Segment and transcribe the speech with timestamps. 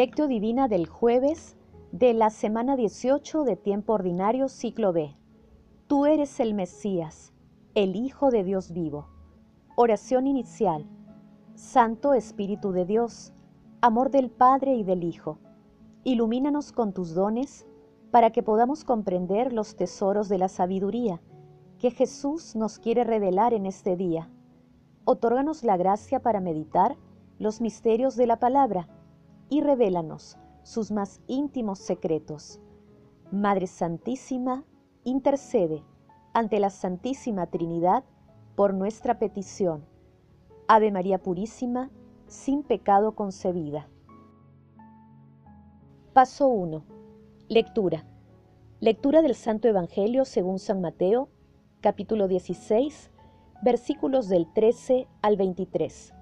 [0.00, 1.58] Lectio Divina del jueves
[1.92, 5.14] de la semana 18 de tiempo ordinario ciclo B.
[5.88, 7.34] Tú eres el Mesías,
[7.74, 9.08] el Hijo de Dios vivo.
[9.76, 10.86] Oración inicial.
[11.54, 13.34] Santo Espíritu de Dios,
[13.82, 15.38] amor del Padre y del Hijo,
[16.02, 17.66] ilumínanos con tus dones
[18.10, 21.20] para que podamos comprender los tesoros de la sabiduría
[21.78, 24.30] que Jesús nos quiere revelar en este día.
[25.04, 26.96] Otórganos la gracia para meditar
[27.38, 28.88] los misterios de la palabra
[29.50, 32.60] y revélanos sus más íntimos secretos.
[33.30, 34.64] Madre Santísima,
[35.04, 35.82] intercede
[36.32, 38.04] ante la Santísima Trinidad
[38.54, 39.84] por nuestra petición.
[40.68, 41.90] Ave María Purísima,
[42.26, 43.88] sin pecado concebida.
[46.12, 46.84] Paso 1.
[47.48, 48.06] Lectura.
[48.78, 51.28] Lectura del Santo Evangelio según San Mateo,
[51.80, 53.10] capítulo 16,
[53.62, 56.14] versículos del 13 al 23.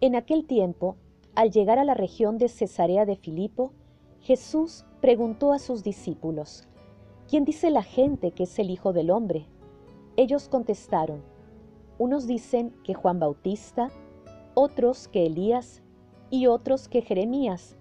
[0.00, 0.96] En aquel tiempo,
[1.36, 3.72] al llegar a la región de Cesarea de Filipo,
[4.20, 6.66] Jesús preguntó a sus discípulos,
[7.28, 9.46] ¿quién dice la gente que es el Hijo del Hombre?
[10.16, 11.22] Ellos contestaron,
[11.98, 13.90] unos dicen que Juan Bautista,
[14.54, 15.82] otros que Elías
[16.30, 17.76] y otros que Jeremías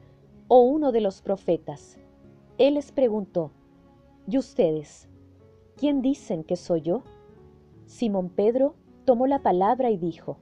[0.47, 1.97] o uno de los profetas.
[2.59, 3.51] Él les preguntó,
[4.27, 5.09] ¿y ustedes?
[5.75, 7.03] ¿quién dicen que soy yo?
[7.85, 10.37] Simón Pedro tomó la palabra y dijo,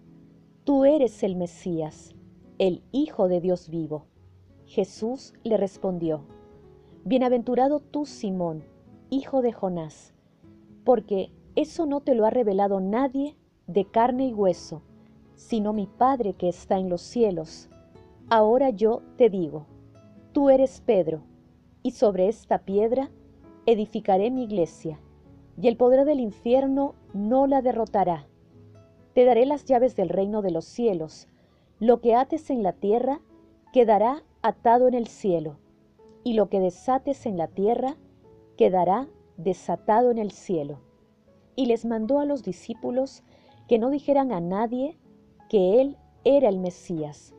[0.64, 2.16] Tú eres el Mesías,
[2.59, 4.06] el Hijo de Dios vivo.
[4.66, 6.23] Jesús le respondió,
[7.06, 8.64] Bienaventurado tú, Simón,
[9.09, 10.14] hijo de Jonás,
[10.84, 13.36] porque eso no te lo ha revelado nadie
[13.68, 14.81] de carne y hueso,
[15.36, 17.70] sino mi Padre que está en los cielos.
[18.30, 19.66] Ahora yo te digo,
[20.31, 21.24] tú eres Pedro,
[21.81, 23.12] y sobre esta piedra
[23.66, 25.00] edificaré mi iglesia
[25.62, 28.28] y el poder del infierno no la derrotará.
[29.14, 31.28] Te daré las llaves del reino de los cielos.
[31.79, 33.19] Lo que ates en la tierra
[33.73, 35.57] quedará atado en el cielo,
[36.23, 37.97] y lo que desates en la tierra
[38.57, 40.79] quedará desatado en el cielo.
[41.56, 43.23] Y les mandó a los discípulos
[43.67, 44.97] que no dijeran a nadie
[45.50, 47.33] que él era el Mesías.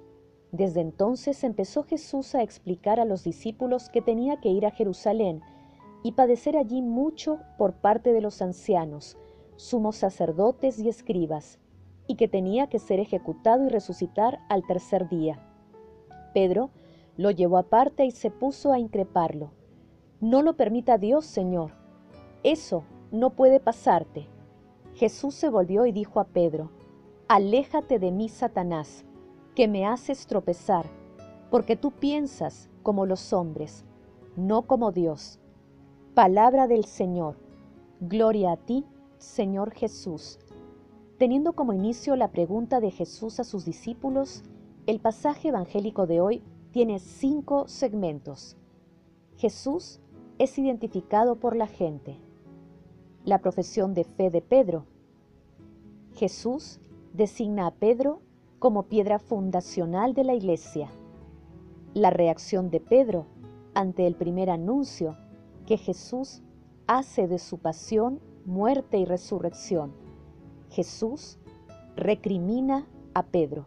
[0.53, 5.41] Desde entonces empezó Jesús a explicar a los discípulos que tenía que ir a Jerusalén
[6.03, 9.17] y padecer allí mucho por parte de los ancianos,
[9.56, 11.59] sumos sacerdotes y escribas,
[12.07, 15.39] y que tenía que ser ejecutado y resucitar al tercer día.
[16.33, 16.71] Pedro
[17.17, 19.51] lo llevó aparte y se puso a increparlo.
[20.21, 21.73] No lo permita Dios, Señor.
[22.43, 24.27] Eso no puede pasarte.
[24.95, 26.71] Jesús se volvió y dijo a Pedro,
[27.29, 29.05] Aléjate de mí, Satanás,
[29.55, 30.87] que me haces tropezar,
[31.51, 33.85] porque tú piensas como los hombres,
[34.37, 35.41] no como Dios.
[36.15, 37.37] Palabra del Señor.
[38.01, 38.85] Gloria a ti,
[39.19, 40.39] Señor Jesús.
[41.19, 44.43] Teniendo como inicio la pregunta de Jesús a sus discípulos,
[44.87, 46.43] el pasaje evangélico de hoy
[46.73, 48.57] tiene cinco segmentos.
[49.37, 50.01] Jesús
[50.39, 52.19] es identificado por la gente.
[53.25, 54.87] La profesión de fe de Pedro.
[56.15, 56.81] Jesús
[57.13, 58.21] designa a Pedro
[58.59, 60.91] como piedra fundacional de la iglesia.
[61.95, 63.27] La reacción de Pedro
[63.73, 65.17] ante el primer anuncio
[65.65, 66.43] que Jesús
[66.89, 70.04] hace de su pasión, muerte y resurrección.
[70.75, 71.39] Jesús
[71.97, 73.67] recrimina a Pedro.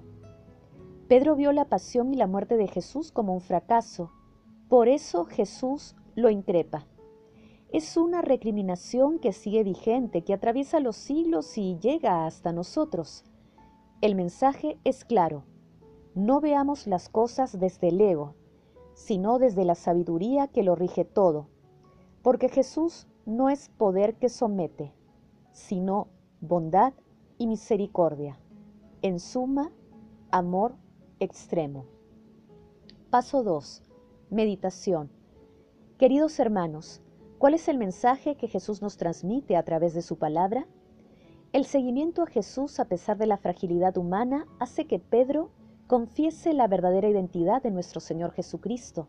[1.07, 4.12] Pedro vio la pasión y la muerte de Jesús como un fracaso.
[4.69, 6.85] Por eso Jesús lo increpa.
[7.69, 13.24] Es una recriminación que sigue vigente, que atraviesa los siglos y llega hasta nosotros.
[14.01, 15.44] El mensaje es claro.
[16.13, 18.35] No veamos las cosas desde el ego,
[18.94, 21.47] sino desde la sabiduría que lo rige todo
[22.28, 24.91] porque Jesús no es poder que somete,
[25.53, 26.09] sino
[26.42, 26.94] bondad
[27.38, 28.38] y misericordia.
[29.02, 29.72] En suma,
[30.30, 30.75] amor
[31.20, 31.86] extremo.
[33.09, 33.84] Paso 2.
[34.30, 35.09] Meditación.
[35.98, 37.02] Queridos hermanos,
[37.40, 40.68] ¿cuál es el mensaje que Jesús nos transmite a través de su palabra?
[41.54, 45.50] El seguimiento a Jesús a pesar de la fragilidad humana hace que Pedro
[45.88, 49.07] confiese la verdadera identidad de nuestro Señor Jesucristo.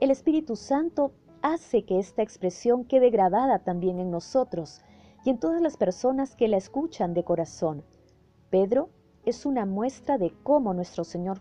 [0.00, 1.12] El Espíritu Santo
[1.42, 4.80] hace que esta expresión quede grabada también en nosotros
[5.24, 7.82] y en todas las personas que la escuchan de corazón.
[8.50, 8.90] Pedro
[9.24, 11.40] es una muestra de cómo nuestro Señor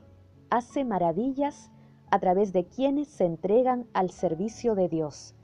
[0.49, 1.69] hace maravillas
[2.09, 5.35] a través de quienes se entregan al servicio de Dios.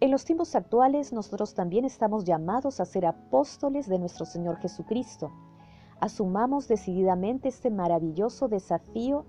[0.00, 5.32] En los tiempos actuales nosotros también estamos llamados a ser apóstoles de nuestro Señor Jesucristo.
[6.00, 9.24] Asumamos decididamente este maravilloso desafío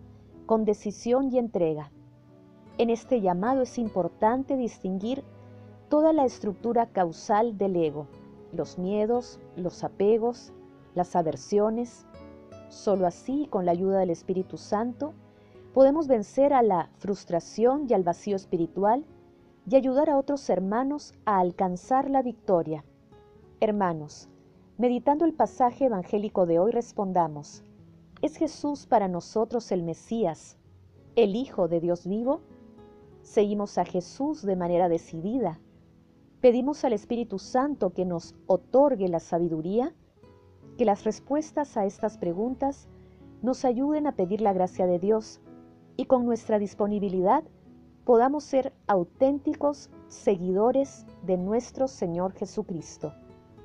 [0.45, 1.91] con decisión y entrega.
[2.77, 5.23] En este llamado es importante distinguir
[5.89, 8.07] toda la estructura causal del ego,
[8.53, 10.53] los miedos, los apegos,
[10.95, 12.05] las aversiones.
[12.69, 15.13] Solo así, con la ayuda del Espíritu Santo,
[15.73, 19.05] podemos vencer a la frustración y al vacío espiritual
[19.69, 22.83] y ayudar a otros hermanos a alcanzar la victoria.
[23.59, 24.29] Hermanos,
[24.77, 27.63] meditando el pasaje evangélico de hoy respondamos,
[28.21, 30.57] ¿es Jesús para nosotros el Mesías,
[31.15, 32.41] el Hijo de Dios vivo?
[33.21, 35.59] Seguimos a Jesús de manera decidida.
[36.43, 39.95] Pedimos al Espíritu Santo que nos otorgue la sabiduría,
[40.77, 42.89] que las respuestas a estas preguntas
[43.41, 45.39] nos ayuden a pedir la gracia de Dios
[45.95, 47.45] y con nuestra disponibilidad
[48.03, 53.13] podamos ser auténticos seguidores de nuestro Señor Jesucristo.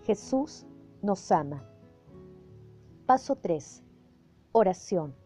[0.05, 0.65] Jesús
[1.03, 1.69] nos ama.
[3.07, 3.83] Paso 3.
[4.53, 5.17] Oración.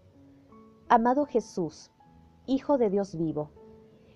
[0.88, 1.90] Amado Jesús,
[2.46, 3.50] Hijo de Dios vivo,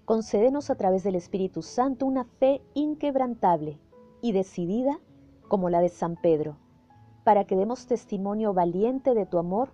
[0.06, 3.80] concédenos a través del Espíritu Santo una fe inquebrantable
[4.22, 5.00] y decidida
[5.48, 6.56] como la de San Pedro,
[7.24, 9.72] para que demos testimonio valiente de tu amor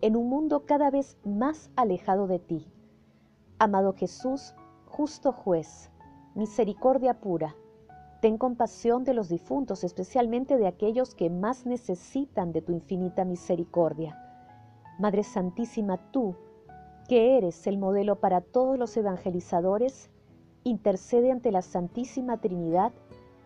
[0.00, 2.66] en un mundo cada vez más alejado de ti.
[3.58, 4.54] Amado Jesús,
[4.86, 5.90] justo juez,
[6.34, 7.54] misericordia pura,
[8.22, 14.18] ten compasión de los difuntos, especialmente de aquellos que más necesitan de tu infinita misericordia.
[14.98, 16.36] Madre Santísima, tú,
[17.08, 20.10] que eres el modelo para todos los evangelizadores,
[20.62, 22.92] intercede ante la Santísima Trinidad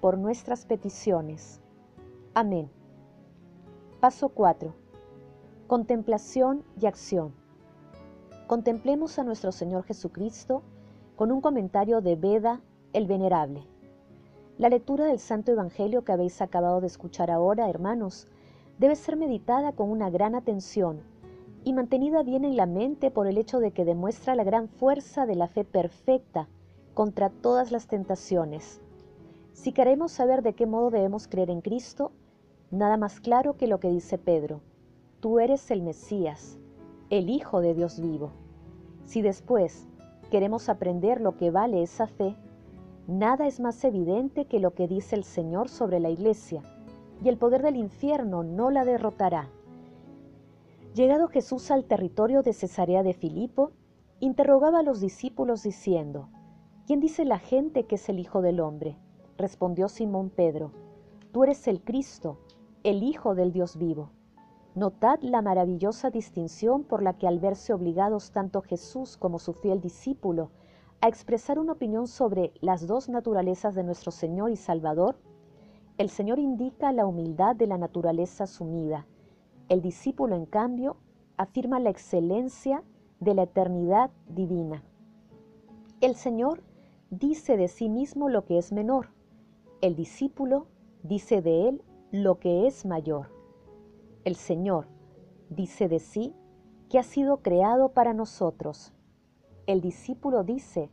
[0.00, 1.60] por nuestras peticiones.
[2.34, 2.70] Amén.
[4.00, 4.74] Paso 4.
[5.66, 7.34] Contemplación y acción.
[8.46, 10.62] Contemplemos a nuestro Señor Jesucristo
[11.16, 12.60] con un comentario de Beda
[12.92, 13.64] el Venerable.
[14.56, 18.28] La lectura del Santo Evangelio que habéis acabado de escuchar ahora, hermanos,
[18.78, 21.02] debe ser meditada con una gran atención
[21.64, 25.26] y mantenida bien en la mente por el hecho de que demuestra la gran fuerza
[25.26, 26.48] de la fe perfecta
[26.94, 28.80] contra todas las tentaciones.
[29.52, 32.12] Si queremos saber de qué modo debemos creer en Cristo,
[32.70, 34.60] nada más claro que lo que dice Pedro,
[35.20, 36.58] tú eres el Mesías,
[37.10, 38.30] el Hijo de Dios vivo.
[39.04, 39.86] Si después
[40.30, 42.36] queremos aprender lo que vale esa fe,
[43.06, 46.62] nada es más evidente que lo que dice el Señor sobre la iglesia,
[47.24, 49.48] y el poder del infierno no la derrotará.
[50.98, 53.70] Llegado Jesús al territorio de Cesarea de Filipo,
[54.18, 56.28] interrogaba a los discípulos diciendo,
[56.88, 58.98] ¿quién dice la gente que es el Hijo del Hombre?
[59.36, 60.72] Respondió Simón Pedro,
[61.30, 62.40] tú eres el Cristo,
[62.82, 64.10] el Hijo del Dios vivo.
[64.74, 69.80] Notad la maravillosa distinción por la que al verse obligados tanto Jesús como su fiel
[69.80, 70.50] discípulo
[71.00, 75.16] a expresar una opinión sobre las dos naturalezas de nuestro Señor y Salvador,
[75.96, 79.06] el Señor indica la humildad de la naturaleza sumida.
[79.68, 80.96] El discípulo, en cambio,
[81.36, 82.82] afirma la excelencia
[83.20, 84.82] de la eternidad divina.
[86.00, 86.62] El Señor
[87.10, 89.10] dice de sí mismo lo que es menor.
[89.82, 90.68] El discípulo
[91.02, 91.82] dice de él
[92.12, 93.28] lo que es mayor.
[94.24, 94.86] El Señor
[95.50, 96.34] dice de sí
[96.88, 98.94] que ha sido creado para nosotros.
[99.66, 100.90] El discípulo dice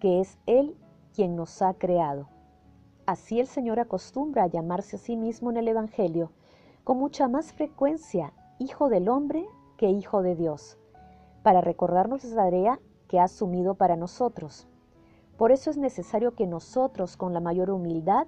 [0.00, 0.76] que es Él
[1.14, 2.28] quien nos ha creado.
[3.06, 6.32] Así el Señor acostumbra a llamarse a sí mismo en el Evangelio
[6.90, 9.46] con mucha más frecuencia Hijo del Hombre
[9.76, 10.76] que Hijo de Dios,
[11.44, 14.66] para recordarnos la tarea que ha asumido para nosotros.
[15.36, 18.26] Por eso es necesario que nosotros, con la mayor humildad,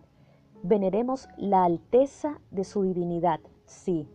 [0.62, 4.08] veneremos la alteza de su divinidad, sí,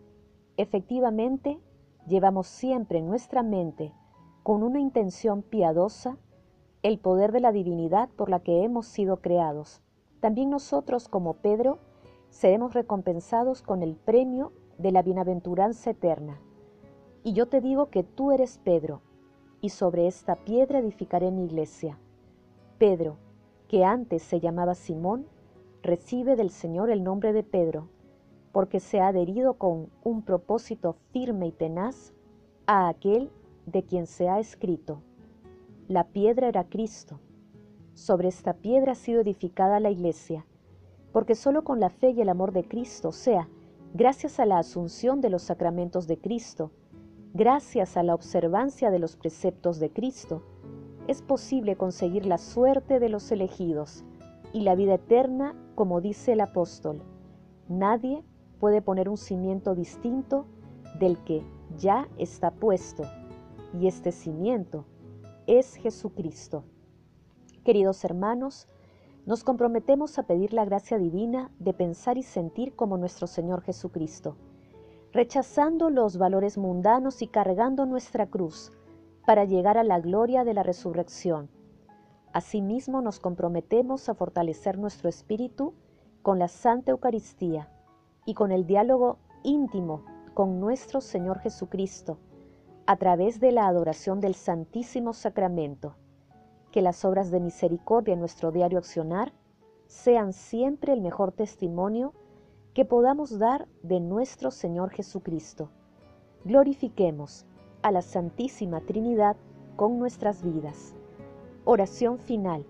[0.56, 1.60] Efectivamente,
[2.08, 3.92] llevamos siempre en nuestra mente,
[4.44, 6.16] con una intención piadosa,
[6.84, 9.82] el poder de la divinidad por la que hemos sido creados.
[10.22, 11.80] También nosotros, como Pedro,
[12.30, 16.40] seremos recompensados con el premio de la bienaventuranza eterna.
[17.24, 19.02] Y yo te digo que tú eres Pedro,
[19.62, 22.00] y sobre esta piedra edificaré mi iglesia.
[22.78, 23.18] Pedro,
[23.68, 25.26] que antes se llamaba Simón,
[25.82, 27.90] recibe del Señor el nombre de Pedro,
[28.52, 32.14] porque se ha adherido con un propósito firme y tenaz
[32.66, 33.30] a aquel
[33.66, 35.02] de quien se ha escrito.
[35.88, 37.20] La piedra era Cristo.
[37.94, 40.46] Sobre esta piedra ha sido edificada la iglesia,
[41.18, 43.50] porque solo con la fe y el amor de Cristo, o sea,
[43.92, 46.70] gracias a la asunción de los sacramentos de Cristo,
[47.34, 50.44] gracias a la observancia de los preceptos de Cristo,
[51.08, 54.04] es posible conseguir la suerte de los elegidos
[54.54, 57.02] y la vida eterna, como dice el apóstol.
[57.68, 58.24] Nadie
[58.60, 60.46] puede poner un cimiento distinto
[61.00, 61.42] del que
[61.80, 63.06] ya está puesto,
[63.74, 64.86] y este cimiento
[65.48, 66.64] es Jesucristo.
[67.64, 68.68] Queridos hermanos,
[69.28, 74.38] nos comprometemos a pedir la gracia divina de pensar y sentir como nuestro Señor Jesucristo,
[75.12, 78.72] rechazando los valores mundanos y cargando nuestra cruz
[79.26, 81.50] para llegar a la gloria de la resurrección.
[82.32, 85.74] Asimismo nos comprometemos a fortalecer nuestro espíritu
[86.22, 87.70] con la Santa Eucaristía,
[88.26, 90.04] y con el diálogo íntimo
[90.34, 92.18] con nuestro Señor Jesucristo,
[92.86, 95.96] a través de la adoración del Santísimo Sacramento.
[96.72, 99.34] Que las obras de misericordia en nuestro diario accionar
[99.88, 102.14] sean siempre el mejor testimonio
[102.74, 105.72] que podamos dar de nuestro Señor Jesucristo.
[106.44, 107.46] Glorifiquemos
[107.82, 109.36] a la Santísima Trinidad
[109.76, 110.94] con nuestras vidas.
[111.66, 112.66] Oración final.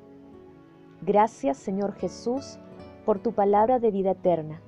[1.01, 2.59] Gracias Señor Jesús
[3.05, 4.61] por tu palabra de vida eterna.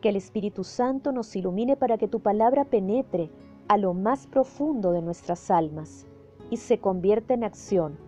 [0.00, 3.30] Que el Espíritu Santo nos ilumine para que tu palabra penetre
[3.68, 6.06] a lo más profundo de nuestras almas
[6.50, 8.07] y se convierta en acción.